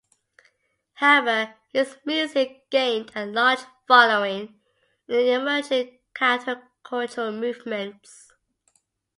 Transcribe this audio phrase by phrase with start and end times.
[0.93, 4.47] However, his music gained a large following
[5.07, 8.33] in the emerging countercultural movements.